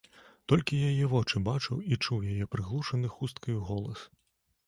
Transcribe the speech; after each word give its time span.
Толькі 0.51 0.79
яе 0.91 1.05
вочы 1.11 1.41
бачыў 1.49 1.83
і 1.91 1.99
чуў 2.07 2.25
яе 2.31 2.47
прыглушаны 2.55 3.11
хусткаю 3.17 3.59
голас. 3.71 4.09